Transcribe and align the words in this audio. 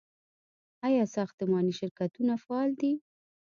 آیا 0.87 1.03
ساختماني 1.15 1.73
شرکتونه 1.79 2.33
فعال 2.43 2.69
دي؟ 2.79 2.91